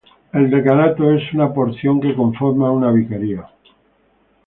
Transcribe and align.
El 0.33 0.49
decanato 0.49 1.11
es 1.13 1.31
una 1.31 1.53
porción 1.53 2.01
que 2.01 2.15
conforma 2.15 2.71
una 2.71 2.89
vicaría. 2.91 3.47